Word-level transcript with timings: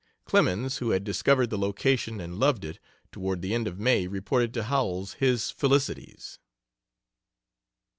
Clemens, 0.25 0.77
who 0.79 0.89
had 0.89 1.03
discovered 1.03 1.51
the 1.51 1.59
location, 1.59 2.19
and 2.19 2.39
loved 2.39 2.65
it, 2.65 2.79
toward 3.11 3.43
the 3.43 3.53
end 3.53 3.67
of 3.67 3.77
May 3.79 4.07
reported 4.07 4.51
to 4.55 4.63
Howells 4.63 5.13
his 5.19 5.51
felicities. 5.51 6.39